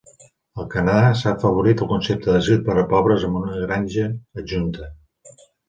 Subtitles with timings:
[0.61, 4.09] Al Canadà, s'ha afavorit el concepte d'asil per a pobres amb una granja
[4.43, 4.93] adjunta.